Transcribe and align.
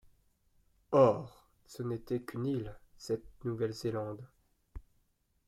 Or, 0.93 1.29
ce 1.67 1.83
n’était 1.83 2.23
qu’une 2.23 2.47
île, 2.47 2.75
cette 2.97 3.43
Nouvelle-Zélande. 3.45 4.25